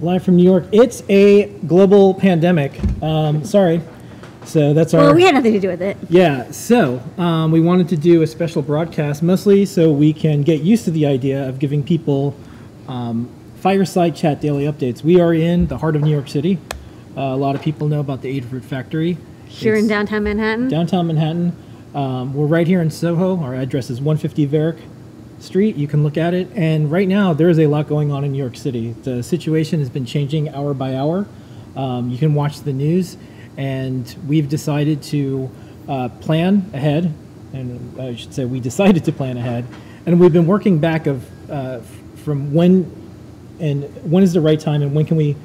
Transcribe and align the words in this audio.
live 0.00 0.22
from 0.22 0.36
New 0.36 0.44
York. 0.44 0.64
It's 0.72 1.02
a 1.08 1.46
global 1.66 2.14
pandemic. 2.14 2.80
Um, 3.02 3.44
sorry. 3.44 3.82
So 4.44 4.72
that's 4.72 4.94
our. 4.94 5.02
Well, 5.02 5.14
we 5.14 5.22
had 5.22 5.34
nothing 5.34 5.52
to 5.52 5.60
do 5.60 5.68
with 5.68 5.82
it. 5.82 5.96
Yeah, 6.08 6.50
so 6.50 7.02
um, 7.18 7.52
we 7.52 7.60
wanted 7.60 7.88
to 7.90 7.96
do 7.96 8.22
a 8.22 8.26
special 8.26 8.62
broadcast 8.62 9.22
mostly 9.22 9.66
so 9.66 9.92
we 9.92 10.12
can 10.12 10.42
get 10.42 10.62
used 10.62 10.86
to 10.86 10.90
the 10.90 11.06
idea 11.06 11.46
of 11.48 11.58
giving 11.58 11.82
people 11.82 12.34
um, 12.88 13.28
fireside 13.56 14.16
chat 14.16 14.40
daily 14.40 14.64
updates. 14.64 15.04
We 15.04 15.20
are 15.20 15.34
in 15.34 15.66
the 15.66 15.78
heart 15.78 15.94
of 15.94 16.02
New 16.02 16.10
York 16.10 16.28
City. 16.28 16.58
Uh, 17.16 17.20
a 17.20 17.36
lot 17.36 17.54
of 17.54 17.60
people 17.62 17.86
know 17.86 18.00
about 18.00 18.22
the 18.22 18.40
Adafruit 18.40 18.64
Factory. 18.64 19.18
Here 19.46 19.74
in 19.74 19.86
downtown 19.88 20.22
Manhattan. 20.22 20.68
downtown 20.68 21.08
Manhattan. 21.08 21.56
Um, 21.94 22.32
we're 22.34 22.46
right 22.46 22.66
here 22.66 22.80
in 22.80 22.90
Soho. 22.90 23.38
Our 23.42 23.54
address 23.54 23.90
is 23.90 24.00
150 24.00 24.46
Varick 24.46 24.78
Street. 25.42 25.76
You 25.76 25.86
can 25.86 26.02
look 26.04 26.16
at 26.16 26.34
it. 26.34 26.48
And 26.54 26.90
right 26.90 27.08
now, 27.08 27.32
there 27.32 27.48
is 27.48 27.58
a 27.58 27.66
lot 27.66 27.88
going 27.88 28.12
on 28.12 28.24
in 28.24 28.32
New 28.32 28.38
York 28.38 28.56
City. 28.56 28.92
The 29.02 29.22
situation 29.22 29.78
has 29.80 29.88
been 29.90 30.04
changing 30.06 30.48
hour 30.50 30.74
by 30.74 30.96
hour. 30.96 31.26
Um, 31.76 32.10
you 32.10 32.18
can 32.18 32.34
watch 32.34 32.60
the 32.60 32.72
news, 32.72 33.16
and 33.56 34.14
we've 34.26 34.48
decided 34.48 35.02
to 35.04 35.50
uh, 35.88 36.08
plan 36.20 36.68
ahead. 36.74 37.12
And 37.52 38.00
I 38.00 38.14
should 38.14 38.34
say, 38.34 38.44
we 38.44 38.60
decided 38.60 39.04
to 39.04 39.12
plan 39.12 39.36
ahead. 39.36 39.64
And 40.06 40.20
we've 40.20 40.32
been 40.32 40.46
working 40.46 40.78
back 40.78 41.06
of 41.06 41.50
uh, 41.50 41.80
from 42.16 42.52
when 42.54 42.96
and 43.60 43.84
when 44.10 44.22
is 44.22 44.32
the 44.32 44.40
right 44.40 44.58
time 44.58 44.80
and 44.82 44.94
when 44.94 45.04
can 45.04 45.16
we 45.18 45.36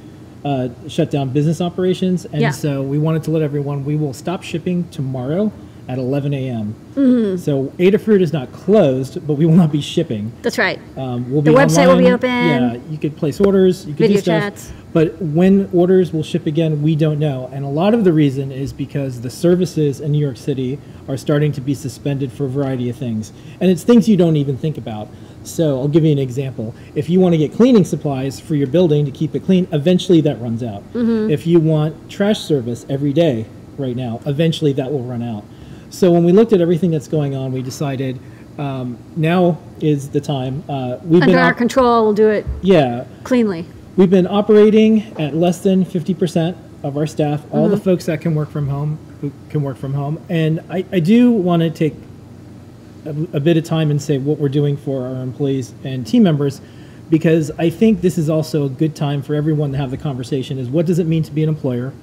uh, 0.46 0.70
shut 0.88 1.12
down 1.12 1.30
business 1.30 1.60
operations 1.60 2.24
and 2.26 2.42
Yeah. 2.42 2.52
so 2.52 2.82
we 2.82 2.98
wanted 2.98 3.24
to 3.26 3.32
let 3.32 3.42
everyone 3.42 3.84
we 3.84 3.96
will 3.98 4.14
stop 4.14 4.42
shipping 4.44 4.88
tomorrow 4.90 5.52
at 5.88 5.98
11 5.98 6.34
a.m 6.34 6.76
Mm-hmm. 6.96 7.36
so 7.38 7.66
adafruit 7.78 8.22
is 8.22 8.32
not 8.32 8.50
closed 8.54 9.26
but 9.28 9.34
we 9.34 9.46
will 9.46 9.54
not 9.56 9.70
be 9.72 9.82
shipping 9.82 10.32
That's 10.44 10.58
right. 10.58 10.80
um, 10.98 11.30
we'll 11.30 11.42
The 11.42 11.52
website 11.52 11.88
will 11.88 11.98
be 11.98 12.10
open. 12.10 12.30
yeah 12.30 12.78
you 12.90 12.98
could 12.98 13.18
place 13.18 13.42
orders 13.42 13.86
you 13.86 13.92
could 13.94 13.98
Video 14.08 14.16
do 14.18 14.22
stuff 14.22 14.42
chats. 14.44 14.72
but 14.94 15.22
when 15.22 15.70
orders 15.74 16.14
will 16.14 16.24
ship 16.24 16.46
again 16.46 16.82
we 16.82 16.96
don't 16.96 17.20
know 17.20 17.50
and 17.52 17.66
a 17.66 17.68
lot 17.68 17.94
of 17.94 18.06
the 18.06 18.14
reason 18.14 18.50
is 18.52 18.72
because 18.72 19.20
the 19.20 19.30
services 19.30 20.00
in 20.00 20.14
new 20.14 20.20
york 20.20 20.38
city 20.38 20.80
are 21.10 21.18
starting 21.18 21.52
to 21.52 21.60
be 21.62 21.74
suspended 21.74 22.32
for 22.32 22.46
a 22.46 22.50
variety 22.50 22.90
of 22.90 22.96
things 22.96 23.34
and 23.60 23.70
it's 23.70 23.84
things 23.84 24.08
you 24.08 24.16
don't 24.16 24.38
even 24.38 24.58
think 24.58 24.78
about 24.78 25.10
so 25.44 25.78
i'll 25.82 25.90
give 25.90 26.06
you 26.06 26.14
an 26.14 26.18
example 26.18 26.74
if 26.96 27.10
you 27.10 27.20
want 27.20 27.34
to 27.34 27.38
get 27.38 27.52
cleaning 27.52 27.84
supplies 27.84 28.40
for 28.40 28.56
your 28.56 28.68
building 28.68 29.04
to 29.04 29.12
keep 29.12 29.36
it 29.36 29.44
clean 29.44 29.68
eventually 29.74 30.22
that 30.22 30.40
runs 30.40 30.64
out 30.64 30.82
Mm-hmm. 30.94 31.30
if 31.30 31.46
you 31.46 31.60
want 31.60 32.10
trash 32.10 32.40
service 32.40 32.86
every 32.90 33.12
day 33.12 33.46
right 33.78 33.98
now 33.98 34.22
eventually 34.26 34.72
that 34.74 34.90
will 34.90 35.04
run 35.04 35.22
out 35.22 35.44
so 35.96 36.12
when 36.12 36.24
we 36.26 36.32
looked 36.32 36.52
at 36.54 36.60
everything 36.62 36.92
that's 36.92 37.08
going 37.08 37.36
on 37.36 37.52
we 37.52 37.62
decided 37.62 38.20
um, 38.58 38.98
now 39.16 39.58
is 39.82 40.10
the 40.10 40.22
time 40.22 40.64
uh, 40.70 40.98
we've 41.04 41.22
Under 41.22 41.36
been 41.36 41.44
our 41.44 41.54
control, 41.54 42.04
we'll 42.06 42.14
do 42.14 42.30
it 42.30 42.46
yeah 42.62 43.06
cleanly. 43.24 43.66
We've 43.98 44.10
been 44.10 44.28
operating 44.28 45.04
at 45.18 45.34
less 45.36 45.62
than 45.62 45.86
50% 45.86 46.58
of 46.84 46.98
our 46.98 47.08
staff, 47.08 47.42
all 47.50 47.62
Mm-hmm. 47.68 47.76
the 47.76 47.80
folks 47.80 48.06
that 48.08 48.20
can 48.20 48.36
work 48.36 48.50
from 48.50 48.68
home, 48.68 49.00
who 49.22 49.32
can 49.50 49.64
work 49.64 49.78
from 49.78 49.94
home. 49.94 50.22
And 50.28 50.60
I, 50.70 50.84
I 50.92 51.00
do 51.00 51.32
want 51.32 51.62
to 51.62 51.70
take 51.70 51.94
a, 53.06 53.12
a 53.38 53.40
bit 53.40 53.56
of 53.56 53.64
time 53.64 53.92
and 53.92 54.02
say 54.02 54.18
what 54.18 54.38
we're 54.38 54.50
doing 54.50 54.76
for 54.76 55.08
our 55.08 55.24
employees 55.24 55.74
and 55.86 56.06
team 56.06 56.24
members, 56.24 56.60
because 57.10 57.52
I 57.58 57.70
think 57.70 58.02
this 58.02 58.18
is 58.18 58.30
also 58.30 58.66
a 58.66 58.70
good 58.70 58.98
time 58.98 59.22
for 59.22 59.34
everyone 59.34 59.72
to 59.72 59.78
have 59.78 59.92
the 59.92 59.98
conversation 59.98 60.60
is 60.60 60.68
what 60.68 60.86
does 60.86 61.00
it 61.00 61.08
mean 61.08 61.24
to 61.24 61.32
be 61.32 61.42
an 61.42 61.48
employer? 61.48 61.94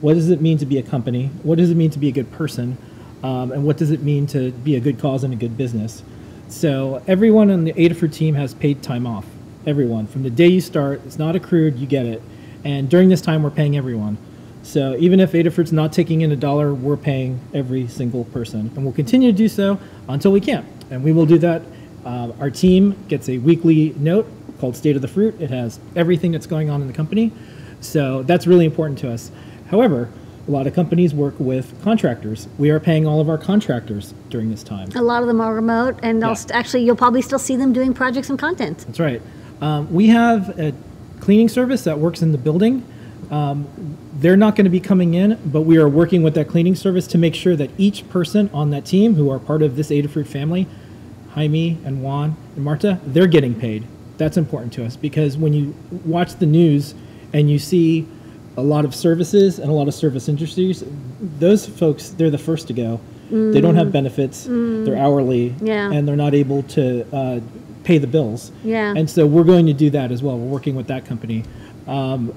What 0.00 0.14
does 0.14 0.30
it 0.30 0.40
mean 0.40 0.56
to 0.58 0.66
be 0.66 0.78
a 0.78 0.82
company? 0.82 1.26
What 1.42 1.58
does 1.58 1.70
it 1.70 1.76
mean 1.76 1.90
to 1.90 1.98
be 1.98 2.08
a 2.08 2.12
good 2.12 2.32
person? 2.32 2.78
Um, 3.22 3.52
and 3.52 3.64
what 3.64 3.76
does 3.76 3.90
it 3.90 4.02
mean 4.02 4.26
to 4.28 4.52
be 4.52 4.76
a 4.76 4.80
good 4.80 4.98
cause 4.98 5.24
and 5.24 5.32
a 5.32 5.36
good 5.36 5.56
business? 5.56 6.02
So 6.48 7.02
everyone 7.06 7.50
on 7.50 7.64
the 7.64 7.72
Adafruit 7.74 8.12
team 8.12 8.34
has 8.34 8.54
paid 8.54 8.82
time 8.82 9.06
off. 9.06 9.26
Everyone 9.66 10.06
from 10.06 10.22
the 10.22 10.30
day 10.30 10.48
you 10.48 10.60
start, 10.60 11.02
it's 11.04 11.18
not 11.18 11.36
accrued, 11.36 11.78
you 11.78 11.86
get 11.86 12.06
it. 12.06 12.22
And 12.64 12.88
during 12.88 13.08
this 13.08 13.20
time, 13.20 13.42
we're 13.42 13.50
paying 13.50 13.76
everyone. 13.76 14.18
So 14.62 14.96
even 14.96 15.20
if 15.20 15.32
Adafruit's 15.32 15.72
not 15.72 15.92
taking 15.92 16.22
in 16.22 16.32
a 16.32 16.36
dollar, 16.36 16.74
we're 16.74 16.96
paying 16.96 17.40
every 17.54 17.86
single 17.88 18.24
person, 18.26 18.70
and 18.74 18.84
we'll 18.84 18.92
continue 18.92 19.30
to 19.30 19.36
do 19.36 19.48
so 19.48 19.78
until 20.08 20.32
we 20.32 20.40
can't. 20.40 20.66
And 20.90 21.04
we 21.04 21.12
will 21.12 21.26
do 21.26 21.38
that. 21.38 21.62
Um, 22.04 22.34
our 22.40 22.50
team 22.50 22.96
gets 23.08 23.28
a 23.28 23.38
weekly 23.38 23.94
note 23.96 24.26
called 24.58 24.76
State 24.76 24.96
of 24.96 25.02
the 25.02 25.08
Fruit. 25.08 25.40
It 25.40 25.50
has 25.50 25.78
everything 25.94 26.32
that's 26.32 26.46
going 26.46 26.70
on 26.70 26.80
in 26.80 26.86
the 26.86 26.92
company. 26.92 27.32
So 27.80 28.22
that's 28.24 28.46
really 28.46 28.64
important 28.64 28.98
to 29.00 29.12
us. 29.12 29.30
However, 29.70 30.08
a 30.48 30.50
lot 30.50 30.66
of 30.66 30.74
companies 30.74 31.12
work 31.14 31.34
with 31.38 31.74
contractors. 31.82 32.48
We 32.58 32.70
are 32.70 32.80
paying 32.80 33.06
all 33.06 33.20
of 33.20 33.28
our 33.28 33.36
contractors 33.36 34.14
during 34.30 34.50
this 34.50 34.62
time. 34.62 34.88
A 34.96 35.02
lot 35.02 35.20
of 35.22 35.28
them 35.28 35.40
are 35.40 35.54
remote, 35.54 35.96
and 36.02 36.20
Yeah. 36.20 36.32
st- 36.32 36.52
actually, 36.52 36.84
you'll 36.84 36.96
probably 36.96 37.20
still 37.22 37.38
see 37.38 37.54
them 37.54 37.72
doing 37.72 37.92
projects 37.92 38.30
and 38.30 38.38
content. 38.38 38.78
That's 38.86 38.98
right. 38.98 39.20
Um, 39.60 39.92
we 39.92 40.06
have 40.08 40.58
a 40.58 40.72
cleaning 41.20 41.48
service 41.48 41.84
that 41.84 41.98
works 41.98 42.22
in 42.22 42.32
the 42.32 42.38
building. 42.38 42.82
Um, 43.30 43.66
they're 44.20 44.38
not 44.38 44.56
going 44.56 44.64
to 44.64 44.70
be 44.70 44.80
coming 44.80 45.12
in, 45.14 45.36
but 45.44 45.62
we 45.62 45.76
are 45.76 45.88
working 45.88 46.22
with 46.22 46.32
that 46.34 46.48
cleaning 46.48 46.74
service 46.74 47.06
to 47.08 47.18
make 47.18 47.34
sure 47.34 47.54
that 47.54 47.70
each 47.76 48.08
person 48.08 48.48
on 48.54 48.70
that 48.70 48.86
team 48.86 49.16
who 49.16 49.30
are 49.30 49.38
part 49.38 49.62
of 49.62 49.76
this 49.76 49.90
Adafruit 49.90 50.26
family, 50.26 50.66
Jaime 51.34 51.76
and 51.84 52.02
Juan 52.02 52.36
and 52.56 52.64
Marta, 52.64 52.98
they're 53.06 53.26
getting 53.26 53.54
paid. 53.54 53.84
That's 54.16 54.38
important 54.38 54.72
to 54.74 54.84
us 54.86 54.96
because 54.96 55.36
when 55.36 55.52
you 55.52 55.74
watch 56.06 56.36
the 56.36 56.46
news 56.46 56.94
and 57.34 57.50
you 57.50 57.58
see 57.58 58.06
a 58.58 58.62
lot 58.62 58.84
of 58.84 58.92
services 58.94 59.60
and 59.60 59.70
a 59.70 59.72
lot 59.72 59.86
of 59.86 59.94
service 59.94 60.28
industries, 60.28 60.82
those 61.38 61.64
folks, 61.64 62.10
they're 62.10 62.28
the 62.30 62.36
first 62.38 62.66
to 62.66 62.72
go. 62.72 63.00
They 63.30 63.60
don't 63.60 63.74
have 63.76 63.92
benefits, 63.92 64.46
they're 64.48 64.96
hourly, 64.96 65.54
Yeah. 65.60 65.92
and 65.92 66.08
they're 66.08 66.16
not 66.16 66.34
able 66.34 66.62
to 66.64 67.06
uh, 67.14 67.40
pay 67.84 67.98
the 67.98 68.06
bills. 68.06 68.50
Yeah. 68.64 68.94
And 68.96 69.08
so 69.08 69.26
we're 69.26 69.44
going 69.44 69.66
to 69.66 69.74
do 69.74 69.90
that 69.90 70.10
as 70.10 70.22
well. 70.22 70.38
We're 70.38 70.50
working 70.50 70.74
with 70.74 70.86
that 70.88 71.04
company. 71.04 71.44
Um, 71.86 72.34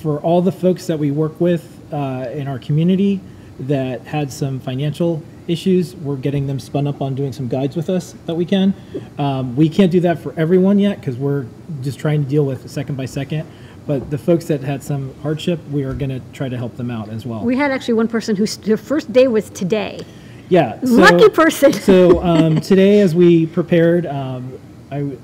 for 0.00 0.20
all 0.20 0.40
the 0.40 0.52
folks 0.52 0.86
that 0.86 0.98
we 0.98 1.10
work 1.10 1.40
with 1.40 1.64
uh, 1.92 2.28
in 2.32 2.46
our 2.48 2.58
community 2.60 3.20
that 3.60 4.02
had 4.02 4.32
some 4.32 4.58
financial 4.60 5.22
issues, 5.48 5.94
we're 5.96 6.16
getting 6.16 6.46
them 6.46 6.60
spun 6.60 6.86
up 6.86 7.02
on 7.02 7.14
doing 7.16 7.32
some 7.32 7.48
guides 7.48 7.74
with 7.74 7.90
us 7.90 8.14
that 8.26 8.34
we 8.34 8.44
can. 8.44 8.72
Um, 9.18 9.56
we 9.56 9.68
can't 9.68 9.90
do 9.90 10.00
that 10.00 10.20
for 10.20 10.32
everyone 10.38 10.78
yet 10.78 11.00
because 11.00 11.16
we're 11.16 11.46
just 11.82 11.98
trying 11.98 12.22
to 12.22 12.30
deal 12.30 12.46
with 12.46 12.70
second 12.70 12.94
by 12.96 13.06
second. 13.06 13.48
But 13.86 14.10
the 14.10 14.18
folks 14.18 14.46
that 14.46 14.60
had 14.60 14.82
some 14.82 15.14
hardship, 15.22 15.58
we 15.70 15.82
are 15.82 15.94
going 15.94 16.10
to 16.10 16.20
try 16.32 16.48
to 16.48 16.56
help 16.56 16.76
them 16.76 16.90
out 16.90 17.08
as 17.08 17.26
well. 17.26 17.44
We 17.44 17.56
had 17.56 17.70
actually 17.70 17.94
one 17.94 18.08
person 18.08 18.36
whose 18.36 18.56
their 18.58 18.76
first 18.76 19.12
day 19.12 19.26
was 19.28 19.50
today. 19.50 20.00
Yeah. 20.48 20.80
so- 20.80 20.92
Lucky 20.92 21.28
person. 21.30 21.72
so 21.72 22.22
um, 22.22 22.60
today, 22.60 23.00
as 23.00 23.14
we 23.14 23.46
prepared, 23.46 24.06
um, 24.06 24.58
I 24.90 25.16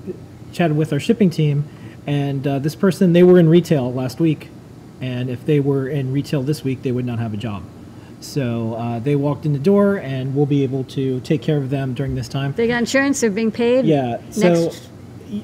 chatted 0.52 0.76
with 0.76 0.92
our 0.92 1.00
shipping 1.00 1.30
team, 1.30 1.64
and 2.06 2.46
uh, 2.46 2.58
this 2.58 2.74
person 2.74 3.12
they 3.12 3.22
were 3.22 3.38
in 3.38 3.48
retail 3.48 3.92
last 3.92 4.18
week, 4.18 4.48
and 5.00 5.30
if 5.30 5.44
they 5.46 5.60
were 5.60 5.88
in 5.88 6.12
retail 6.12 6.42
this 6.42 6.64
week, 6.64 6.82
they 6.82 6.90
would 6.92 7.06
not 7.06 7.18
have 7.18 7.34
a 7.34 7.36
job. 7.36 7.62
So 8.20 8.74
uh, 8.74 8.98
they 8.98 9.14
walked 9.14 9.46
in 9.46 9.52
the 9.52 9.58
door, 9.60 9.98
and 9.98 10.34
we'll 10.34 10.46
be 10.46 10.64
able 10.64 10.82
to 10.84 11.20
take 11.20 11.42
care 11.42 11.58
of 11.58 11.70
them 11.70 11.94
during 11.94 12.16
this 12.16 12.26
time. 12.28 12.52
They 12.54 12.66
got 12.66 12.78
insurance, 12.78 13.20
they're 13.20 13.30
being 13.30 13.52
paid. 13.52 13.84
Yeah. 13.84 14.20
So 14.30 14.48
Next 14.64 14.88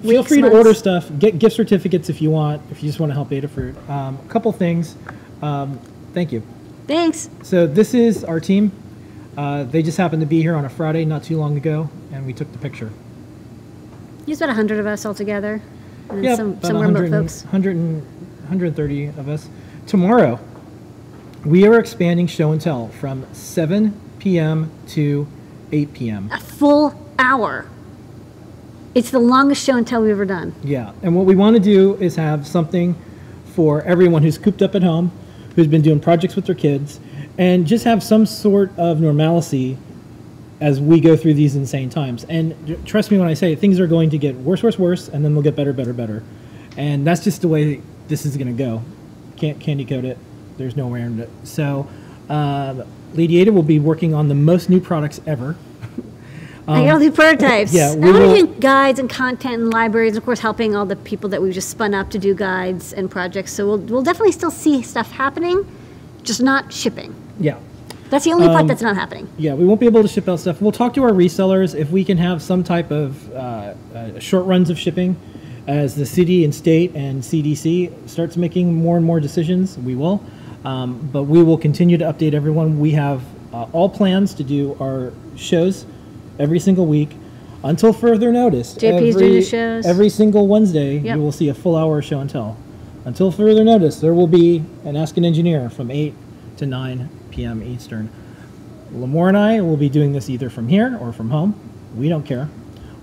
feel 0.03 0.23
free 0.25 0.41
to 0.43 0.51
order 0.51 0.75
stuff. 0.75 1.11
Get 1.19 1.39
gift 1.39 1.57
certificates 1.57 2.09
if 2.09 2.21
you 2.23 2.31
want. 2.31 2.63
If 2.71 2.83
you 2.83 2.89
just 2.89 3.01
want 3.01 3.11
to 3.11 3.15
help 3.15 3.31
Adafruit. 3.31 3.77
Um, 3.89 4.19
a 4.25 4.29
couple 4.29 4.51
things. 4.53 4.97
Um, 5.43 5.79
thank 6.13 6.33
you. 6.33 6.43
Thanks. 6.87 7.29
So 7.43 7.67
this 7.67 7.95
is 7.95 8.25
our 8.25 8.41
team. 8.41 8.73
Uh, 9.37 9.65
they 9.65 9.83
just 9.83 9.99
happened 9.99 10.21
to 10.21 10.27
be 10.27 10.41
here 10.43 10.55
on 10.55 10.65
a 10.65 10.69
Friday 10.69 11.05
not 11.05 11.25
too 11.25 11.37
long 11.39 11.57
ago, 11.57 11.91
and 12.13 12.25
we 12.27 12.33
took 12.33 12.51
the 12.53 12.59
picture. 12.59 12.91
There's 14.27 14.39
about 14.39 14.49
100 14.49 14.79
of 14.81 14.87
us 14.87 15.05
all 15.05 15.15
together. 15.15 15.61
And 16.09 16.23
Yeah, 16.25 16.37
some, 16.37 16.63
some 16.63 16.77
100 16.77 17.03
remote 17.05 17.23
folks. 17.23 17.43
100 17.45 17.77
and- 17.77 18.03
130 18.43 19.07
of 19.07 19.29
us. 19.29 19.49
Tomorrow, 19.87 20.39
we 21.45 21.67
are 21.67 21.79
expanding 21.79 22.27
show 22.27 22.53
and 22.53 22.61
tell 22.61 22.89
from 22.89 23.27
7 23.35 23.99
p.m. 24.19 24.71
to 24.89 25.27
8 25.73 25.93
p.m. 25.95 26.31
A 26.33 26.39
full 26.39 26.95
hour. 27.19 27.67
It's 28.95 29.11
the 29.11 29.19
longest 29.19 29.65
show 29.65 29.83
tell 29.83 30.03
we've 30.03 30.13
ever 30.13 30.25
done. 30.25 30.55
Yeah, 30.63 30.93
and 31.03 31.17
what 31.17 31.27
we 31.27 31.35
want 31.35 31.57
to 31.57 31.63
do 31.63 31.97
is 31.97 32.15
have 32.15 32.47
something 32.47 32.95
for 33.47 33.83
everyone 33.83 34.23
who's 34.23 34.39
cooped 34.39 34.63
up 34.63 34.77
at 34.77 34.85
home, 34.85 35.11
who's 35.57 35.67
been 35.67 35.83
doing 35.83 35.99
projects 35.99 36.37
with 36.37 36.47
their 36.47 36.55
kids, 36.55 37.01
and 37.37 37.67
just 37.67 37.85
have 37.85 38.05
some 38.05 38.25
sort 38.25 38.71
of 38.79 39.01
normalcy 39.01 39.79
as 40.61 40.81
we 40.81 41.01
go 41.01 41.17
through 41.17 41.35
these 41.35 41.57
insane 41.57 41.91
times. 41.91 42.25
And 42.29 42.87
trust 42.87 43.11
me 43.11 43.19
when 43.19 43.27
I 43.27 43.35
say 43.35 43.57
things 43.57 43.81
are 43.81 43.89
going 43.89 44.11
to 44.11 44.19
get 44.19 44.37
worse, 44.37 44.63
worse, 44.63 44.79
worse, 44.79 45.09
and 45.09 45.25
then 45.25 45.35
they'll 45.35 45.43
get 45.43 45.57
better, 45.57 45.73
better, 45.73 45.93
better. 45.93 46.23
And 46.77 47.05
that's 47.05 47.25
just 47.25 47.43
the 47.43 47.49
way 47.49 47.83
this 48.07 48.25
is 48.25 48.37
going 48.37 48.47
to 48.47 48.53
go. 48.53 48.83
Can't 49.37 49.59
candy 49.59 49.85
coat 49.85 50.05
it. 50.05 50.19
There's 50.57 50.77
no 50.77 50.87
way 50.87 51.01
around 51.01 51.19
it. 51.19 51.31
So, 51.43 51.89
um, 52.29 52.85
Lady 53.15 53.41
Ada 53.41 53.53
will 53.53 53.65
be 53.65 53.81
working 53.81 54.15
on 54.15 54.29
the 54.29 54.35
most 54.35 54.71
new 54.71 54.81
products 54.81 55.21
ever. 55.27 55.57
I 56.67 56.85
got 56.85 56.95
all 56.95 56.99
these 56.99 57.13
prototypes. 57.13 57.73
Um, 57.73 57.77
yeah, 57.79 57.91
I 57.91 57.95
we 57.95 58.11
want 58.13 58.19
will- 58.19 58.35
to 58.37 58.47
do 58.47 58.61
guides 58.61 58.99
and 58.99 59.11
content 59.11 59.55
and 59.55 59.71
libraries, 59.71 60.17
of 60.17 60.25
course, 60.25 60.41
helping 60.41 60.75
all 60.75 60.87
the 60.87 60.97
people 60.97 61.29
that 61.31 61.43
we've 61.43 61.53
just 61.53 61.69
spun 61.69 61.95
up 61.95 62.11
to 62.11 62.19
do 62.19 62.35
guides 62.35 62.93
and 62.93 63.11
projects. 63.11 63.53
So 63.53 63.67
we'll, 63.67 63.79
we'll 63.79 64.03
definitely 64.03 64.33
still 64.33 64.51
see 64.51 64.83
stuff 64.83 65.11
happening, 65.13 65.67
just 66.23 66.43
not 66.43 66.73
shipping. 66.73 67.15
Yeah. 67.39 67.59
That's 68.11 68.25
the 68.25 68.33
only 68.33 68.47
part 68.47 68.63
Um, 68.63 68.67
that's 68.69 68.83
not 68.83 68.95
happening. 68.97 69.29
Yeah, 69.39 69.55
we 69.55 69.65
won't 69.65 69.81
be 69.81 69.87
able 69.87 70.03
to 70.03 70.09
ship 70.09 70.29
out 70.29 70.39
stuff. 70.41 70.61
We'll 70.63 70.73
talk 70.73 70.95
to 70.95 71.03
our 71.03 71.11
resellers 71.11 71.75
if 71.75 71.91
we 71.91 72.05
can 72.05 72.17
have 72.19 72.43
some 72.43 72.63
type 72.63 72.91
of 72.91 73.33
uh, 73.33 73.75
uh, 73.95 74.19
short 74.21 74.47
runs 74.47 74.71
of 74.71 74.79
shipping. 74.79 75.17
As 75.67 75.95
the 75.95 76.05
city 76.07 76.45
and 76.45 76.55
state 76.55 76.95
and 76.95 77.23
CDC 77.23 78.09
starts 78.09 78.37
making 78.37 78.75
more 78.75 78.97
and 78.99 79.05
more 79.05 79.19
decisions, 79.19 79.79
we 79.79 79.95
will. 79.95 80.23
Um, 80.65 81.09
but 81.13 81.25
we 81.25 81.43
will 81.43 81.57
continue 81.59 81.97
to 81.99 82.05
update 82.05 82.35
everyone. 82.35 82.79
We 82.79 82.93
have 82.93 83.23
uh, 83.53 83.67
all 83.73 83.89
plans 83.89 84.35
to 84.35 84.45
do 84.45 84.77
our 84.79 85.13
shows 85.37 85.87
every 86.39 86.59
single 86.59 86.87
week 86.87 87.11
until 87.63 87.93
further 87.93 88.31
notice. 88.33 88.75
JP's 88.75 89.17
doing 89.17 89.33
the 89.35 89.43
shows. 89.43 89.87
Every 89.87 90.09
single 90.09 90.47
Wednesday, 90.49 90.99
Yep. 90.99 91.17
you 91.17 91.23
will 91.23 91.33
see 91.33 91.49
a 91.49 91.55
full 91.55 91.77
hour 91.77 92.03
show 92.03 92.21
and 92.21 92.29
tell. 92.29 92.57
Until 93.05 93.31
further 93.31 93.65
notice, 93.65 94.01
there 94.01 94.15
will 94.15 94.27
be 94.27 94.63
an 94.85 94.97
Ask 94.97 95.17
an 95.17 95.25
Engineer 95.25 95.69
from 95.71 95.91
8 95.91 96.15
to 96.59 96.67
9 96.67 97.09
p.m. 97.31 97.63
Eastern. 97.63 98.09
Limor 98.95 99.29
and 99.29 99.37
I 99.37 99.61
will 99.61 99.77
be 99.77 99.89
doing 99.89 100.13
this 100.13 100.31
either 100.31 100.49
from 100.51 100.69
here 100.69 100.97
or 101.01 101.13
from 101.13 101.31
home. 101.31 101.55
We 101.97 102.09
don't 102.09 102.25
care. 102.25 102.49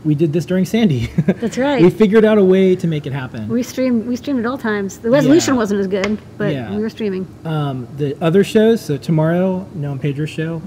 We 0.04 0.16
did 0.16 0.33
this 0.33 0.45
during 0.45 0.66
Sandy. 0.66 1.07
That's 1.28 1.57
right. 1.60 1.81
we 1.83 1.89
figured 1.92 2.25
out 2.25 2.38
a 2.39 2.44
way 2.44 2.75
to 2.75 2.88
make 2.88 3.06
it 3.06 3.13
happen. 3.13 3.48
We 3.48 3.62
stream 3.62 4.07
we 4.07 4.16
streamed 4.16 4.39
at 4.39 4.45
all 4.48 4.57
times. 4.57 4.98
The 4.98 5.10
resolution 5.12 5.54
Yeah. 5.54 5.57
wasn't 5.60 5.81
as 5.81 5.88
good, 5.88 6.18
but 6.38 6.54
Yeah. 6.54 6.74
we 6.75 6.81
were 6.81 6.89
streaming. 6.89 7.28
Um, 7.45 7.88
the 7.98 8.16
other 8.24 8.44
shows, 8.44 8.81
so 8.81 8.98
tomorrow, 8.98 9.68
Noe 9.75 9.92
and 9.92 10.01
Pedro's 10.01 10.30
show, 10.31 10.62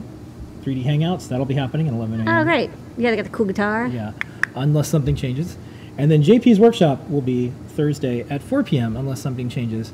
3D 0.64 0.84
Hangouts, 0.84 1.28
that'll 1.28 1.44
be 1.46 1.54
happening 1.54 1.88
at 1.88 1.92
11 1.94 2.20
a.m. 2.20 2.28
Oh, 2.28 2.44
great! 2.44 2.70
Yeah, 2.96 3.10
they 3.10 3.16
got 3.16 3.24
the 3.24 3.30
cool 3.30 3.46
guitar. 3.46 3.86
Yeah, 3.86 4.12
unless 4.54 4.88
something 4.88 5.14
changes. 5.14 5.56
And 5.98 6.10
then 6.10 6.22
JP's 6.22 6.58
workshop 6.58 7.08
will 7.08 7.20
be 7.20 7.52
Thursday 7.68 8.20
at 8.30 8.42
4 8.42 8.62
p.m. 8.64 8.96
unless 8.96 9.20
something 9.20 9.48
changes. 9.48 9.92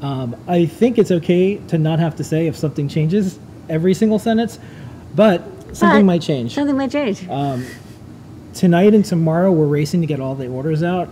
Um, 0.00 0.36
I 0.46 0.66
think 0.66 0.98
it's 0.98 1.10
okay 1.10 1.56
to 1.68 1.78
not 1.78 1.98
have 1.98 2.16
to 2.16 2.24
say 2.24 2.46
if 2.46 2.56
something 2.56 2.88
changes 2.88 3.38
every 3.68 3.94
single 3.94 4.18
sentence, 4.18 4.58
but 5.14 5.42
something 5.76 6.00
But 6.00 6.04
might 6.04 6.22
change. 6.22 6.54
Something 6.54 6.76
might 6.76 6.90
change. 6.90 7.26
Tonight 8.54 8.94
and 8.94 9.04
tomorrow, 9.04 9.50
we're 9.50 9.66
racing 9.66 10.00
to 10.02 10.06
get 10.06 10.20
all 10.20 10.34
the 10.36 10.46
orders 10.46 10.82
out. 10.84 11.08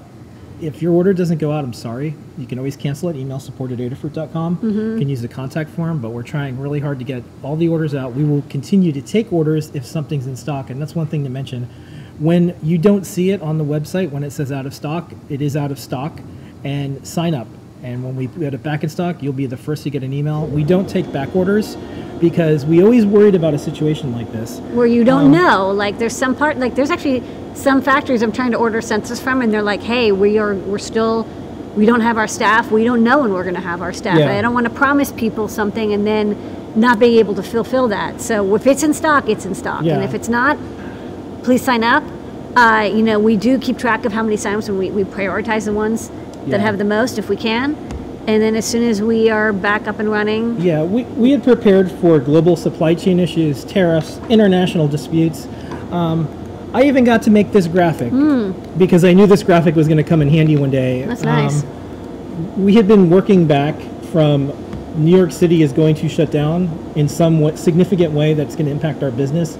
If 0.62 0.81
your 0.81 0.93
order 0.93 1.12
doesn't 1.12 1.38
go 1.38 1.50
out, 1.50 1.64
I'm 1.64 1.73
sorry. 1.73 2.14
You 2.38 2.47
can 2.47 2.59
always 2.59 2.76
cancel 2.76 3.09
it. 3.09 3.17
Email 3.17 3.41
support 3.41 3.73
at 3.73 3.79
adafruit.com. 3.79 4.61
You 4.62 4.69
mm-hmm. 4.70 4.99
can 4.99 5.09
use 5.09 5.20
the 5.20 5.29
contact 5.29 5.70
form, 5.70 6.00
but 6.00 6.11
we're 6.11 6.23
trying 6.23 6.59
really 6.59 6.79
hard 6.79 7.00
to 7.00 7.05
get 7.05 7.25
all 7.43 7.56
the 7.56 7.69
orders 7.69 7.94
out. 7.97 8.14
We 8.14 8.23
will 8.23 8.43
continue 8.43 8.93
to 8.93 9.03
take 9.03 9.32
orders 9.32 9.75
if 9.75 9.85
something's 9.85 10.29
in 10.29 10.37
stock, 10.37 10.70
and 10.70 10.81
that's 10.81 10.94
one 10.94 11.09
thing 11.09 11.25
to 11.25 11.31
mention. 11.31 11.69
When 12.20 12.56
you 12.62 12.79
don't 12.79 13.05
see 13.05 13.31
it 13.31 13.43
on 13.43 13.59
the 13.59 13.64
website, 13.64 14.12
when 14.12 14.23
it 14.23 14.31
says 14.31 14.53
out 14.53 14.64
of 14.64 14.73
stock, 14.73 15.12
it 15.29 15.43
is 15.43 15.56
out 15.56 15.73
of 15.73 15.81
stock, 15.81 16.20
and 16.62 17.05
sign 17.05 17.35
up. 17.35 17.49
And 17.82 18.05
when 18.05 18.14
we 18.14 18.26
get 18.26 18.55
it 18.55 18.62
back 18.62 18.84
in 18.84 18.88
stock, 18.88 19.23
you'll 19.23 19.32
be 19.32 19.46
the 19.46 19.56
first 19.56 19.82
to 19.84 19.90
get 19.90 20.02
an 20.05 20.12
email. 20.12 20.46
We 20.46 20.62
don't 20.62 20.88
take 20.88 21.11
back 21.12 21.34
orders 21.34 21.76
because 22.20 22.64
we 22.64 22.82
always 22.82 23.05
worried 23.05 23.34
about 23.34 23.55
a 23.55 23.58
situation 23.58 24.12
like 24.12 24.31
this. 24.32 24.58
where 24.73 24.87
you 24.87 25.02
don't 25.02 25.26
Um, 25.26 25.32
know. 25.32 25.70
Like 25.73 25.99
there's 25.99 26.17
some 26.17 26.34
part 26.37 26.58
like 26.58 26.75
there's 26.76 26.90
actually 26.90 27.23
some 27.55 27.82
factories 27.82 28.23
I'm 28.23 28.31
trying 28.32 28.52
to 28.52 28.56
order 28.58 28.81
sensors 28.81 29.20
from, 29.20 29.43
and 29.43 29.52
they're 29.52 29.62
like, 29.62 29.82
hey, 29.82 30.12
we 30.12 30.38
are 30.38 30.55
we're 30.55 30.79
still 30.79 31.26
we 31.75 31.84
don't 31.87 32.02
have 32.02 32.19
our 32.19 32.29
staff. 32.29 32.70
We 32.70 32.84
don't 32.84 33.02
know 33.02 33.20
when 33.23 33.32
we're 33.32 33.43
going 33.44 33.55
to 33.56 33.61
have 33.61 33.81
our 33.82 33.93
staff. 33.93 34.19
Yeah. 34.19 34.37
I 34.37 34.43
don't 34.43 34.55
want 34.55 34.67
to 34.67 34.73
promise 34.73 35.11
people 35.11 35.49
something 35.49 35.93
and 35.93 36.06
then 36.06 36.37
not 36.78 36.99
be 37.00 37.19
able 37.19 37.35
to 37.35 37.43
fulfill 37.43 37.88
that. 37.88 38.20
So 38.20 38.55
if 38.55 38.67
it's 38.67 38.82
in 38.82 38.94
stock, 38.94 39.28
it's 39.28 39.44
in 39.44 39.55
stock, 39.55 39.81
and 39.96 40.05
if 40.05 40.14
it's 40.14 40.28
not, 40.28 40.56
please 41.43 41.62
sign 41.62 41.82
up. 41.82 42.05
Uh, 42.55 42.88
you 42.94 43.02
know, 43.02 43.19
we 43.19 43.37
do 43.37 43.58
keep 43.58 43.78
track 43.78 44.05
of 44.05 44.12
how 44.12 44.23
many 44.23 44.37
signups, 44.37 44.69
and 44.69 44.78
we, 44.78 44.90
we 44.90 45.05
prioritize 45.05 45.64
the 45.64 45.73
ones 45.73 46.11
that 46.46 46.60
have 46.60 46.78
the 46.78 46.84
most 46.84 47.18
if 47.18 47.28
we 47.28 47.36
can. 47.36 47.76
And 48.26 48.40
then 48.40 48.54
as 48.54 48.64
soon 48.64 48.84
as 48.88 49.02
we 49.02 49.30
are 49.30 49.52
back 49.52 49.88
up 49.88 49.98
and 49.98 50.08
running, 50.10 50.60
Yeah, 50.60 50.84
we, 50.84 51.02
we 51.04 51.32
had 51.32 51.42
prepared 51.42 51.90
for 51.90 52.20
global 52.20 52.56
supply 52.56 52.94
chain 52.94 53.18
issues, 53.18 53.64
tariffs, 53.64 54.18
international 54.28 54.86
disputes. 54.86 55.46
Um, 55.90 56.28
I 56.72 56.84
even 56.84 57.04
got 57.04 57.22
to 57.22 57.30
make 57.30 57.52
this 57.52 57.66
graphic 57.66 58.12
because 58.78 59.04
I 59.04 59.12
knew 59.12 59.26
this 59.26 59.42
graphic 59.42 59.74
was 59.74 59.88
going 59.88 59.98
to 59.98 60.04
come 60.04 60.22
in 60.22 60.28
handy 60.28 60.56
one 60.56 60.70
day. 60.70 61.02
That's 61.02 61.22
nice. 61.22 61.64
Um, 61.64 62.64
we 62.64 62.74
had 62.74 62.86
been 62.86 63.10
working 63.10 63.46
back 63.46 63.74
from 64.12 64.52
New 64.94 65.14
York 65.14 65.32
City 65.32 65.62
is 65.62 65.72
going 65.72 65.94
to 65.96 66.08
shut 66.08 66.30
down 66.30 66.68
in 66.96 67.08
some 67.08 67.56
significant 67.56 68.12
way 68.12 68.34
that's 68.34 68.54
going 68.54 68.66
to 68.66 68.72
impact 68.72 69.02
our 69.02 69.10
business. 69.10 69.58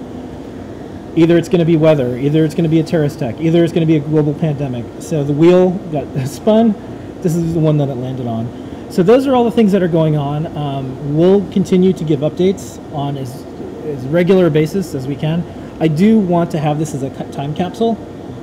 Either 1.14 1.37
it's 1.37 1.49
going 1.49 1.59
to 1.59 1.64
be 1.67 1.76
weather, 1.76 2.17
either 2.17 2.44
it's 2.44 2.55
going 2.55 2.64
to 2.64 2.70
be 2.70 2.81
a 2.81 2.82
terrorist 2.82 3.17
attack, 3.17 3.38
either 3.41 3.62
it's 3.62 3.73
going 3.73 3.87
to 3.87 3.93
be 3.93 3.97
a 3.97 4.00
global 4.00 4.32
pandemic. 4.32 4.85
So 5.00 5.25
the 5.25 5.32
wheel 5.32 5.70
got 5.70 6.06
spun. 6.26 6.75
This 7.20 7.37
is 7.37 7.55
the 7.55 7.61
one 7.61 7.76
that 7.79 7.88
it 7.88 7.94
landed 7.94 8.26
on. 8.26 8.91
So 8.91 9.03
those 9.03 9.26
are 9.26 9.35
all 9.35 9.44
the 9.44 9.50
things 9.50 9.73
that 9.73 9.82
are 9.82 9.88
going 9.88 10.17
on. 10.17 10.47
Um, 10.56 11.17
we'll 11.17 11.50
continue 11.50 11.93
to 11.93 12.05
give 12.05 12.20
updates 12.20 12.79
on 12.93 13.17
as, 13.17 13.43
as 13.84 14.05
regular 14.06 14.51
basis 14.51 14.94
as 14.94 15.06
we 15.06 15.17
can. 15.17 15.44
I 15.81 15.89
do 15.89 16.19
want 16.19 16.51
to 16.53 16.58
have 16.58 16.79
this 16.79 16.94
as 16.94 17.03
a 17.03 17.10
time 17.32 17.55
capsule 17.55 17.94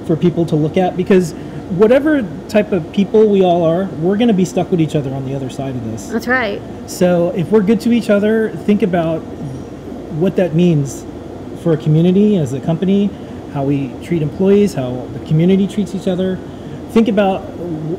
for 0.07 0.15
people 0.15 0.45
to 0.47 0.55
look 0.55 0.75
at 0.75 0.97
because 0.97 1.33
whatever 1.69 2.27
type 2.47 2.71
of 2.71 2.91
people 2.91 3.29
we 3.29 3.43
all 3.43 3.63
are, 3.63 3.85
we're 3.99 4.17
going 4.17 4.27
to 4.27 4.33
be 4.33 4.45
stuck 4.45 4.71
with 4.71 4.81
each 4.81 4.95
other 4.95 5.13
on 5.13 5.25
the 5.25 5.35
other 5.35 5.49
side 5.49 5.75
of 5.75 5.85
this. 5.85 6.07
that's 6.07 6.27
right. 6.27 6.61
So 6.87 7.29
if 7.35 7.51
we're 7.51 7.61
good 7.61 7.79
to 7.81 7.91
each 7.91 8.09
other, 8.09 8.49
think 8.49 8.81
about 8.81 9.19
what 10.19 10.35
that 10.37 10.55
means 10.55 11.03
for 11.61 11.73
a 11.73 11.77
community 11.77 12.37
as 12.37 12.53
a 12.53 12.59
company, 12.59 13.07
how 13.53 13.63
we 13.63 13.93
treat 14.03 14.21
employees, 14.21 14.73
how 14.73 15.05
the 15.13 15.19
community 15.25 15.67
treats 15.67 15.95
each 15.95 16.07
other. 16.07 16.37
Think 16.91 17.07
about 17.07 17.41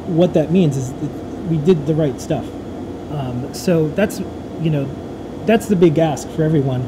what 0.09 0.35
that 0.35 0.50
means 0.50 0.76
is 0.76 0.93
that 0.93 1.11
we 1.50 1.59
did 1.59 1.87
the 1.87 1.95
right 1.95 2.21
stuff. 2.21 2.45
Um, 3.12 3.52
so 3.52 3.88
that's 3.88 4.21
you 4.61 4.71
know 4.71 4.88
that's 5.47 5.67
the 5.67 5.76
big 5.76 5.99
ask 5.99 6.29
for 6.31 6.43
everyone. 6.45 6.83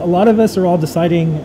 A 0.00 0.06
lot 0.06 0.28
of 0.28 0.38
us 0.38 0.56
are 0.56 0.66
all 0.66 0.78
deciding 0.78 1.38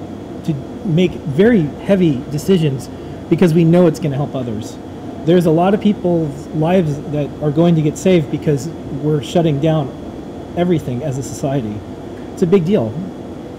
to 0.45 0.53
make 0.85 1.11
very 1.11 1.61
heavy 1.61 2.21
decisions 2.31 2.89
because 3.29 3.53
we 3.53 3.63
know 3.63 3.87
it's 3.87 3.99
going 3.99 4.11
to 4.11 4.17
help 4.17 4.35
others. 4.35 4.77
There's 5.25 5.45
a 5.45 5.51
lot 5.51 5.73
of 5.73 5.81
people's 5.81 6.47
lives 6.47 6.99
that 7.11 7.29
are 7.41 7.51
going 7.51 7.75
to 7.75 7.81
get 7.81 7.97
saved 7.97 8.29
because 8.31 8.67
we're 9.03 9.23
shutting 9.23 9.59
down 9.59 9.89
everything 10.57 11.03
as 11.03 11.17
a 11.17 11.23
society. 11.23 11.75
It's 12.33 12.41
a 12.41 12.47
big 12.47 12.65
deal. 12.65 12.93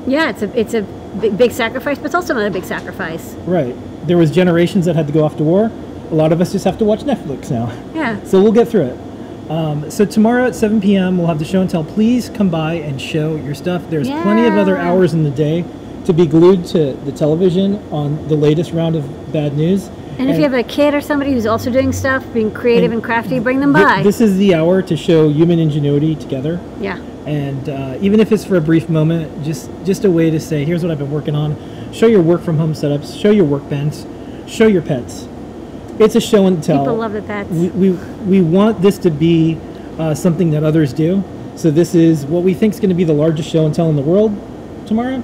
Yeah, 0.07 0.31
it's 0.31 0.42
a 0.42 0.59
it's 0.59 0.75
a 0.75 0.83
big, 1.21 1.37
big 1.38 1.50
sacrifice, 1.52 1.99
but 1.99 2.07
it's 2.07 2.14
also 2.14 2.35
not 2.35 2.47
a 2.47 2.50
big 2.50 2.64
sacrifice. 2.64 3.35
Right. 3.47 3.75
There 4.07 4.19
was 4.19 4.31
generations 4.31 4.85
that 4.87 4.97
had 4.97 5.07
to 5.07 5.12
go 5.12 5.25
off 5.25 5.37
to 5.37 5.45
war. 5.45 5.71
A 6.11 6.14
lot 6.14 6.33
of 6.33 6.40
us 6.40 6.52
just 6.52 6.64
have 6.64 6.78
to 6.78 6.85
watch 6.85 7.00
Netflix 7.00 7.50
now. 7.50 7.73
Yeah. 7.95 8.21
So 8.25 8.42
we'll 8.42 8.52
get 8.52 8.69
through 8.69 8.87
it. 8.87 8.99
Um, 9.50 9.90
so 9.90 10.04
tomorrow 10.04 10.47
at 10.47 10.54
7 10.54 10.81
p.m. 10.81 11.19
we'll 11.19 11.26
have 11.26 11.38
the 11.38 11.45
show 11.45 11.61
and 11.61 11.69
tell. 11.69 11.85
Please 11.85 12.28
come 12.31 12.49
by 12.49 12.75
and 12.75 13.00
show 13.00 13.37
your 13.37 13.54
stuff. 13.54 13.83
There's 13.90 14.09
plenty 14.09 14.47
of 14.47 14.54
other 14.54 14.76
hours 14.78 15.12
in 15.14 15.25
the 15.25 15.31
day 15.31 15.64
to 16.07 16.12
be 16.12 16.26
glued 16.26 16.64
to 16.69 16.95
the 17.04 17.12
television 17.12 17.76
on 17.92 18.26
the 18.28 18.35
latest 18.37 18.73
round 18.73 18.97
of 18.97 19.33
bad 19.33 19.57
news. 19.57 19.88
And 20.19 20.28
if 20.31 20.37
you 20.37 20.42
have 20.42 20.54
a 20.54 20.62
kid 20.62 20.95
or 20.95 21.00
somebody 21.00 21.33
who's 21.33 21.47
also 21.47 21.71
doing 21.71 21.92
stuff, 21.92 22.25
being 22.33 22.52
creative 22.52 22.85
and, 22.92 22.95
And 22.95 23.02
crafty, 23.04 23.38
bring 23.40 23.61
them 23.61 23.73
by. 23.73 24.02
this 24.02 24.21
is 24.21 24.37
the 24.37 24.54
hour 24.54 24.83
to 24.83 24.97
show 24.97 25.28
human 25.28 25.59
ingenuity 25.59 26.14
together. 26.14 26.61
yeah. 26.81 26.99
And 27.26 27.69
uh, 27.69 27.99
even 28.00 28.21
if 28.21 28.33
it's 28.33 28.45
for 28.45 28.57
a 28.57 28.61
brief 28.61 28.88
moment, 28.88 29.45
just 29.45 29.71
just 29.85 30.05
a 30.05 30.11
way 30.11 30.31
to 30.31 30.41
say, 30.41 30.64
here's 30.64 30.83
what 30.83 30.91
I've 30.91 30.99
been 30.99 31.11
working 31.11 31.35
on. 31.35 31.57
Show 31.93 32.07
your 32.07 32.23
work 32.23 32.41
from 32.43 32.57
home 32.57 32.73
setups. 32.73 33.21
Show 33.21 33.31
your 33.31 33.45
workbench. 33.45 33.95
Show 34.49 34.67
your 34.67 34.83
pets. 34.83 35.29
It's 35.99 36.14
a 36.17 36.21
show 36.21 36.47
and 36.47 36.62
tell. 36.62 36.81
People 36.81 36.97
love 36.97 37.12
the 37.12 37.23
pets. 37.23 37.49
We 37.50 37.69
we, 37.69 37.91
we 38.26 38.41
want 38.41 38.83
this 38.83 38.99
to 38.99 39.11
be 39.11 39.59
uh, 39.99 40.14
something 40.14 40.50
that 40.50 40.64
others 40.64 40.93
do. 40.93 41.23
So 41.55 41.71
this 41.71 41.95
is 41.95 42.25
what 42.26 42.43
we 42.43 42.55
think 42.55 42.75
is 42.75 42.81
going 42.81 42.88
to 42.88 42.95
be 42.97 43.05
the 43.05 43.12
largest 43.12 43.49
show 43.50 43.67
and 43.67 43.75
tell 43.75 43.91
in 43.91 43.97
the 43.97 44.02
world 44.02 44.35
tomorrow, 44.87 45.23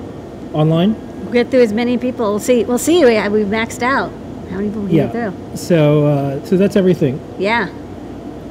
online. 0.52 0.95
we 1.26 1.33
Get 1.33 1.50
through 1.50 1.62
as 1.62 1.73
many 1.73 1.97
people. 1.99 2.31
We'll 2.31 2.38
see. 2.38 2.64
We'll 2.64 2.78
see. 2.78 3.05
We, 3.05 3.28
we've 3.28 3.47
maxed 3.47 3.83
out. 3.83 4.11
How 4.50 4.57
many 4.57 4.69
people 4.69 4.83
can 4.83 4.90
get 4.90 5.14
Yeah. 5.14 5.31
through? 5.31 5.57
So 5.57 6.07
uh, 6.07 6.45
so 6.45 6.57
that's 6.57 6.76
everything. 6.76 7.19
Yeah. 7.38 7.69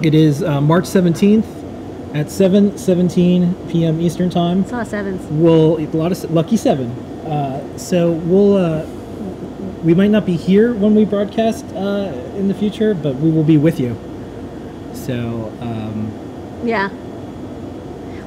It 0.04 0.14
is 0.14 0.44
uh, 0.44 0.60
March 0.62 0.84
17th 0.84 1.46
at 2.18 2.26
7:17 2.28 3.72
p.m. 3.72 4.02
Eastern 4.02 4.32
time. 4.32 4.62
It's 4.62 4.74
all 4.74 4.84
sevens. 4.84 5.22
we'll 5.30 5.78
a 5.78 5.86
lot 5.96 6.12
of 6.12 6.32
lucky 6.32 6.58
seven. 6.58 6.90
Uh, 7.28 7.78
so 7.78 8.12
we'll 8.12 8.58
uh, 8.58 8.86
we 9.84 9.94
might 9.94 10.10
not 10.10 10.26
be 10.26 10.36
here 10.36 10.74
when 10.74 10.96
we 10.96 11.06
broadcast 11.06 11.64
uh, 11.76 12.12
in 12.36 12.48
the 12.48 12.56
future, 12.56 12.96
but 12.96 13.16
we 13.18 13.30
will 13.30 13.44
be 13.44 13.58
with 13.58 13.80
you. 13.80 13.96
So 14.94 15.54
um, 15.62 16.12
Yeah. 16.66 16.90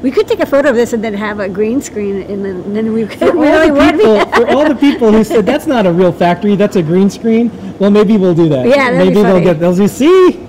We 0.03 0.11
could 0.11 0.27
take 0.27 0.41
a 0.41 0.47
photo 0.47 0.71
of 0.71 0.77
this 0.77 0.95
and 0.95 1.05
then 1.05 1.13
have 1.13 1.41
a 1.41 1.49
green 1.49 1.83
screen, 1.83 2.23
and 2.23 2.43
then, 2.43 2.57
and 2.63 2.75
then 2.75 2.93
we 2.95 3.07
could 3.07 3.19
for 3.19 3.27
all, 3.37 3.43
really 3.43 3.71
be. 3.71 3.99
people, 3.99 4.25
for 4.37 4.49
all 4.49 4.69
the 4.69 4.77
people 4.77 5.13
who 5.13 5.25
said 5.25 5.45
that's 5.45 5.67
not 5.67 5.85
a 5.85 5.93
real 5.93 6.13
factory, 6.13 6.55
that's 6.55 6.77
a 6.77 6.83
green 6.83 7.11
screen. 7.11 7.51
Well, 7.79 7.91
maybe 7.91 8.17
we'll 8.17 8.35
do 8.35 8.49
that. 8.51 8.67
Yeah, 8.69 8.93
maybe 8.93 9.15
they'll 9.15 9.43
get 9.43 9.59
they'll 9.59 9.89
see. 9.89 10.47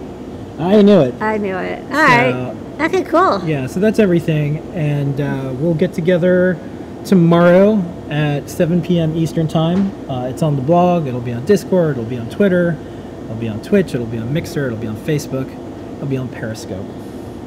I 0.60 0.82
knew 0.84 1.02
it. 1.02 1.20
I 1.20 1.38
knew 1.38 1.58
it. 1.58 1.84
All 1.86 1.90
right. 1.92 2.56
Okay. 2.82 3.04
Cool. 3.04 3.48
Yeah, 3.48 3.68
so 3.68 3.80
that's 3.80 4.00
everything, 4.00 4.58
and 4.74 5.22
uh, 5.22 5.54
we'll 5.56 5.76
get 5.76 5.94
together 5.94 6.58
tomorrow 7.06 7.78
at 8.10 8.50
7 8.50 8.82
p.m. 8.82 9.16
Eastern 9.16 9.48
time. 9.48 9.92
Uh, 10.10 10.26
it's 10.26 10.42
on 10.42 10.56
the 10.56 10.62
blog. 10.62 11.08
It'll 11.08 11.22
be 11.22 11.32
on 11.32 11.46
Discord. 11.46 11.98
It'll 11.98 12.10
be 12.10 12.18
on 12.18 12.30
Twitter. 12.30 12.78
It'll 13.24 13.36
be 13.36 13.48
on 13.48 13.62
Twitch. 13.62 13.94
It'll 13.94 14.08
be 14.08 14.18
on 14.18 14.34
Mixer. 14.34 14.66
It'll 14.68 14.78
be 14.78 14.88
on 14.88 14.98
Facebook. 14.98 15.50
It'll 15.96 16.08
be 16.08 16.18
on 16.18 16.28
Periscope. 16.30 16.86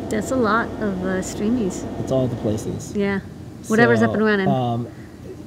That's 0.08 0.30
a 0.30 0.36
lot 0.36 0.68
of 0.80 1.02
uh, 1.02 1.20
streamies. 1.20 1.84
It's 2.00 2.12
all 2.12 2.28
the 2.28 2.36
places. 2.36 2.94
Yeah. 2.96 3.20
Whatever's 3.68 4.02
up 4.02 4.14
and 4.14 4.24
running. 4.24 4.48
Um, 4.48 4.88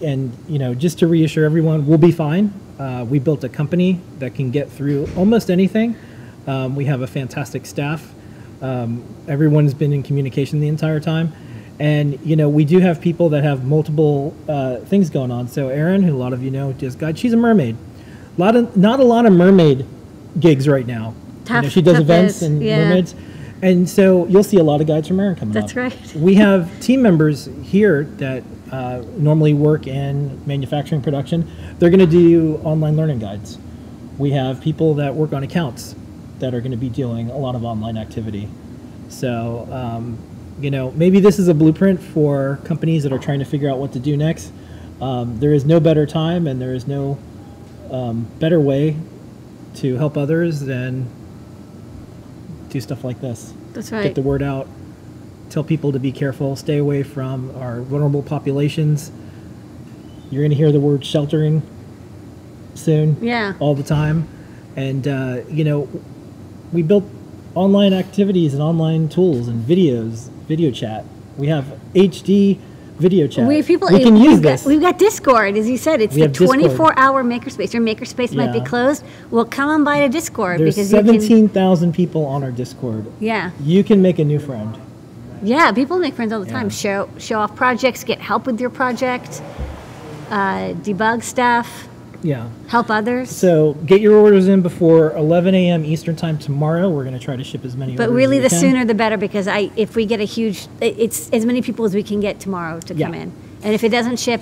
and 0.04 0.36
you 0.48 0.60
know, 0.60 0.74
just 0.76 1.00
to 1.00 1.08
reassure 1.08 1.46
everyone, 1.46 1.88
we'll 1.88 1.98
be 1.98 2.12
fine. 2.12 2.54
Uh, 2.78 3.06
we 3.10 3.20
built 3.20 3.44
a 3.44 3.50
company 3.50 4.02
that 4.20 4.36
can 4.36 4.52
get 4.52 4.70
through 4.70 5.08
almost 5.16 5.50
anything. 5.50 5.96
Um, 6.46 6.76
we 6.76 6.86
have 6.86 7.02
a 7.02 7.08
fantastic 7.08 7.66
staff. 7.66 8.14
Um, 8.62 9.04
everyone's 9.28 9.74
been 9.74 9.94
in 9.94 10.04
communication 10.04 10.60
the 10.60 10.68
entire 10.68 11.00
time. 11.00 11.34
And, 11.80 12.20
you 12.26 12.36
know, 12.36 12.50
we 12.50 12.66
do 12.66 12.80
have 12.80 13.00
people 13.00 13.30
that 13.30 13.44
have 13.44 13.66
multiple 13.66 14.36
uh, 14.50 14.78
things 14.78 15.10
going 15.10 15.30
on. 15.30 15.48
So, 15.48 15.70
Erin, 15.70 16.04
who 16.04 16.16
a 16.16 16.18
lot 16.18 16.34
of 16.34 16.44
you 16.44 16.50
know, 16.50 16.74
just 16.74 16.98
guide, 16.98 17.20
she's 17.20 17.34
a 17.34 17.38
mermaid. 17.38 17.76
A 18.38 18.42
lot 18.42 18.56
of, 18.56 18.76
not 18.76 19.00
a 19.00 19.04
lot 19.04 19.26
of 19.26 19.34
mermaid 19.34 19.86
gigs 20.40 20.68
right 20.68 20.88
now. 20.88 21.14
you 21.50 21.62
know, 21.62 21.70
she 21.70 21.82
does 21.82 22.00
events 22.00 22.38
is, 22.38 22.44
and 22.44 22.64
yeah. 22.64 22.84
mermaids. 22.84 23.16
And 23.62 23.90
so 23.90 24.26
you'll 24.28 24.44
see 24.44 24.58
a 24.58 24.64
lot 24.64 24.82
of 24.82 24.88
guides 24.88 25.08
from 25.08 25.20
Erin 25.20 25.36
coming 25.36 25.56
up. 25.56 25.62
That's 25.62 25.74
up. 25.74 25.78
right. 25.78 26.16
We 26.16 26.36
have 26.36 26.80
team 26.80 27.02
members 27.02 27.50
here 27.64 28.04
that 28.18 28.44
uh, 28.72 29.04
normally 29.18 29.54
work 29.54 29.88
in 29.88 30.46
manufacturing 30.46 31.02
production. 31.02 31.50
They're 31.80 31.90
going 31.90 32.00
to 32.00 32.06
do 32.06 32.58
online 32.64 32.96
learning 32.96 33.20
guides. 33.20 33.58
We 34.18 34.32
have 34.32 34.62
people 34.62 34.96
that 34.96 35.14
work 35.14 35.34
on 35.34 35.44
accounts 35.44 35.96
that 36.40 36.54
are 36.54 36.60
going 36.62 36.72
to 36.72 36.78
be 36.78 36.90
doing 36.90 37.30
a 37.30 37.38
lot 37.38 37.56
of 37.56 37.64
online 37.64 37.98
activity. 37.98 38.48
So, 39.10 39.68
um, 39.72 40.18
you 40.60 40.72
know, 40.72 40.92
maybe 40.92 41.20
this 41.20 41.40
is 41.40 41.48
a 41.48 41.54
blueprint 41.54 42.02
for 42.02 42.60
companies 42.66 43.04
that 43.04 43.14
are 43.14 43.20
trying 43.20 43.40
to 43.40 43.46
figure 43.46 43.70
out 43.70 43.78
what 43.78 43.94
to 43.94 44.00
do 44.00 44.18
next. 44.18 44.52
Um, 45.02 45.40
there 45.40 45.54
is 45.54 45.66
no 45.66 45.80
better 45.80 46.06
time 46.06 46.48
and 46.48 46.60
there 46.62 46.74
is 46.74 46.88
no 46.88 47.18
um, 47.92 48.28
better 48.40 48.60
way 48.60 48.98
to 49.76 49.96
help 49.98 50.18
others 50.18 50.60
than 50.62 51.08
do 52.70 52.82
stuff 52.82 53.04
like 53.04 53.22
this 53.22 53.54
That's 53.74 53.92
right. 53.92 54.04
get 54.04 54.16
the 54.16 54.22
word 54.22 54.42
out, 54.42 54.68
tell 55.50 55.64
people 55.64 55.92
to 55.92 56.00
be 56.00 56.12
careful, 56.12 56.56
stay 56.56 56.78
away 56.78 57.04
from 57.04 57.56
our 57.58 57.82
vulnerable 57.82 58.24
populations. 58.24 59.12
You're 60.30 60.42
going 60.42 60.50
to 60.52 60.58
hear 60.58 60.72
the 60.72 60.80
word 60.80 61.06
sheltering 61.06 61.62
soon, 62.76 63.18
Yeah. 63.22 63.54
all 63.60 63.76
the 63.76 63.84
time. 63.84 64.28
And, 64.76 65.08
uh, 65.08 65.42
you 65.50 65.64
know, 65.64 65.88
we 66.72 66.82
built 66.84 67.04
online 67.56 67.94
activities 67.94 68.54
and 68.54 68.62
online 68.62 69.10
tools 69.10 69.48
and 69.48 69.66
videos, 69.66 70.30
video 70.48 70.72
chat. 70.72 71.06
We 71.38 71.48
have 71.48 71.66
HD 71.94 72.58
video 72.98 73.28
chat. 73.28 73.48
We 73.48 73.58
have 73.58 73.66
people. 73.68 73.90
we 73.92 74.04
can 74.04 74.16
we've 74.16 74.24
use 74.24 74.40
got, 74.40 74.50
this. 74.50 74.66
We've 74.66 74.82
got 74.82 74.98
Discord, 74.98 75.56
as 75.56 75.70
you 75.70 75.78
said. 75.78 76.02
It's 76.02 76.16
We 76.16 76.22
the 76.22 76.30
24-hour 76.30 77.24
makerspace. 77.24 77.74
Your 77.74 77.84
makerspace 77.84 78.36
might 78.36 78.52
be 78.52 78.60
Yeah. 78.60 78.64
closed. 78.66 79.04
Well, 79.30 79.46
come 79.46 79.70
on 79.70 79.84
by 79.84 80.00
to 80.00 80.10
Discord 80.10 80.60
There's 80.60 80.76
because 80.76 80.90
17,000 80.90 81.94
people 81.94 82.26
on 82.26 82.44
our 82.44 82.52
Discord. 82.52 83.06
Yeah, 83.20 83.52
You 83.64 83.84
can 83.84 84.02
make 84.02 84.18
a 84.20 84.24
new 84.26 84.40
friend. 84.40 84.76
yeah. 85.44 85.72
People 85.72 86.00
make 86.00 86.16
friends 86.16 86.34
all 86.34 86.40
the 86.40 86.48
Yeah. 86.48 86.54
time. 86.54 86.70
Show 86.70 87.10
show 87.18 87.40
off 87.40 87.56
projects, 87.56 88.04
get 88.04 88.20
help 88.20 88.48
with 88.48 88.60
your 88.60 88.72
project, 88.72 89.42
uh, 90.32 90.74
debug 90.84 91.24
stuff, 91.24 91.88
Yeah. 92.24 92.50
help 92.68 92.90
others. 92.90 93.30
So 93.30 93.74
get 93.86 94.02
your 94.02 94.16
orders 94.18 94.48
in 94.48 94.62
before 94.62 95.12
11 95.14 95.54
a.m. 95.56 95.86
Eastern 95.86 96.16
time 96.16 96.38
tomorrow. 96.38 96.90
We're 96.90 97.04
going 97.04 97.18
to 97.18 97.24
try 97.24 97.36
to 97.36 97.44
ship 97.44 97.64
as 97.66 97.76
many. 97.78 97.94
As 97.94 97.98
But 97.98 98.10
really, 98.10 98.40
the 98.40 98.50
can. 98.50 98.60
sooner 98.60 98.86
the 98.86 98.96
better 98.96 99.18
because 99.18 99.48
I 99.48 99.72
if 99.76 99.96
we 99.96 100.06
get 100.06 100.20
a 100.20 100.24
huge, 100.26 100.68
it's 100.82 101.30
as 101.32 101.46
many 101.46 101.62
people 101.62 101.86
as 101.86 101.94
we 101.94 102.04
can 102.04 102.20
get 102.20 102.40
tomorrow 102.40 102.80
to 102.82 102.94
come 102.96 103.14
in. 103.14 103.32
And 103.64 103.74
if 103.74 103.84
it 103.84 103.90
doesn't 103.90 104.20
ship, 104.20 104.42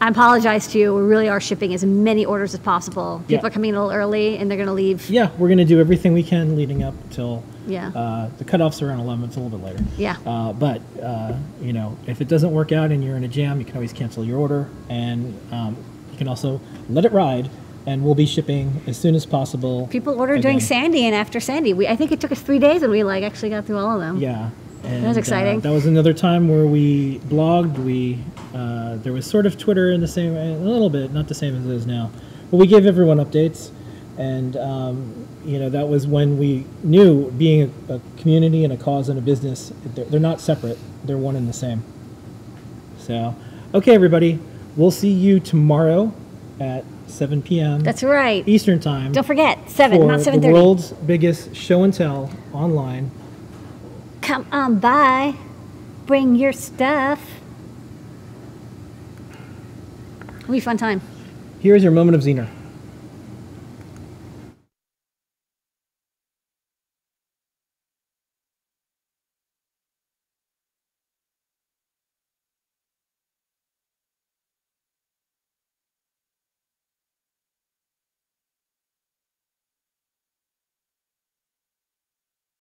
I 0.00 0.08
apologize 0.10 0.68
to 0.68 0.78
you. 0.78 0.94
We 0.94 1.02
really 1.02 1.28
are 1.28 1.40
shipping 1.40 1.74
as 1.74 1.84
many 1.84 2.24
orders 2.24 2.54
as 2.54 2.60
possible. 2.60 3.18
People 3.26 3.42
Yeah. 3.42 3.48
are 3.48 3.50
coming 3.50 3.70
in 3.70 3.74
a 3.74 3.84
little 3.84 3.96
early 3.96 4.38
and 4.38 4.48
they're 4.48 4.56
going 4.56 4.68
to 4.68 4.72
leave. 4.74 5.10
Yeah, 5.10 5.30
we're 5.38 5.48
going 5.48 5.58
to 5.58 5.64
do 5.64 5.80
everything 5.80 6.12
we 6.12 6.22
can 6.22 6.54
leading 6.56 6.84
up 6.84 6.94
till. 7.10 7.42
Yeah. 7.66 7.88
Uh, 7.88 8.28
the 8.38 8.44
cutoff's 8.44 8.80
around 8.80 9.00
11. 9.00 9.24
It's 9.24 9.36
a 9.36 9.40
little 9.40 9.58
bit 9.58 9.64
later. 9.66 9.84
Yeah. 9.98 10.16
Uh, 10.24 10.52
but 10.52 10.80
uh, 11.02 11.34
you 11.60 11.72
know, 11.72 11.98
if 12.06 12.20
it 12.20 12.28
doesn't 12.28 12.52
work 12.52 12.70
out 12.70 12.92
and 12.92 13.02
you're 13.04 13.16
in 13.16 13.24
a 13.24 13.28
jam, 13.28 13.58
you 13.58 13.64
can 13.66 13.74
always 13.74 13.92
cancel 13.92 14.24
your 14.24 14.38
order, 14.38 14.68
and 14.88 15.36
um, 15.52 15.76
you 16.18 16.24
can 16.24 16.28
also 16.28 16.60
let 16.90 17.04
it 17.04 17.12
ride, 17.12 17.48
and 17.86 18.04
we'll 18.04 18.16
be 18.16 18.26
shipping 18.26 18.82
as 18.88 18.98
soon 18.98 19.14
as 19.14 19.24
possible. 19.24 19.86
People 19.86 20.18
ordered 20.18 20.42
during 20.42 20.58
Sandy 20.58 21.06
and 21.06 21.14
after 21.14 21.38
Sandy. 21.38 21.72
We, 21.72 21.86
I 21.86 21.94
think 21.94 22.10
it 22.10 22.20
took 22.20 22.32
us 22.32 22.40
three 22.40 22.58
days 22.58 22.82
and 22.82 22.90
we 22.90 23.04
like 23.04 23.22
actually 23.22 23.50
got 23.50 23.66
through 23.66 23.78
all 23.78 23.92
of 23.94 24.00
them. 24.00 24.16
Yeah. 24.16 24.50
And, 24.82 25.06
was 25.06 25.16
exciting. 25.16 25.58
Uh, 25.58 25.60
that 25.60 25.70
was 25.70 25.86
another 25.86 26.12
time 26.12 26.48
where 26.48 26.66
we 26.66 27.18
blogged. 27.20 27.78
We 27.78 28.18
uh, 28.52 28.96
there 28.96 29.12
was 29.12 29.26
sort 29.26 29.46
of 29.46 29.58
Twitter 29.58 29.92
in 29.92 30.00
the 30.00 30.08
same 30.08 30.36
a 30.36 30.56
little 30.56 30.90
bit, 30.90 31.12
not 31.12 31.28
the 31.28 31.34
same 31.34 31.56
as 31.56 31.64
it 31.64 31.72
is 31.72 31.86
now, 31.86 32.10
but 32.50 32.56
we 32.56 32.66
gave 32.66 32.86
everyone 32.86 33.18
updates, 33.18 33.70
and 34.16 34.56
um, 34.56 35.28
you 35.44 35.58
know 35.58 35.68
that 35.68 35.88
was 35.88 36.06
when 36.06 36.38
we 36.38 36.64
knew 36.82 37.30
being 37.32 37.74
a, 37.88 37.94
a 37.94 38.00
community 38.18 38.64
and 38.64 38.72
a 38.72 38.76
cause 38.76 39.08
and 39.08 39.18
a 39.18 39.22
business, 39.22 39.72
they're, 39.84 40.04
they're 40.04 40.20
not 40.20 40.40
separate. 40.40 40.78
They're 41.04 41.18
one 41.18 41.36
and 41.36 41.48
the 41.48 41.52
same. 41.52 41.82
So, 42.98 43.34
okay, 43.74 43.94
everybody, 43.94 44.38
we'll 44.78 44.90
see 44.90 45.10
you 45.10 45.40
tomorrow 45.40 46.14
at 46.60 46.84
7 47.08 47.42
p.m. 47.42 47.80
That's 47.80 48.02
right. 48.02 48.46
Eastern 48.48 48.80
time. 48.80 49.12
Don't 49.12 49.26
forget, 49.26 49.68
7, 49.68 49.98
for 50.00 50.06
not 50.06 50.20
the 50.20 50.30
7.30. 50.30 50.52
world's 50.52 50.92
biggest 50.92 51.54
show 51.54 51.82
and 51.82 51.92
tell 51.92 52.30
online. 52.54 53.10
Come 54.22 54.46
on 54.50 54.78
by. 54.78 55.34
Bring 56.06 56.36
your 56.36 56.52
stuff. 56.52 57.20
It'll 60.40 60.52
be 60.52 60.58
a 60.58 60.62
fun 60.62 60.78
time. 60.78 61.02
Here's 61.60 61.82
your 61.82 61.92
moment 61.92 62.16
of 62.16 62.22
Zener. 62.22 62.48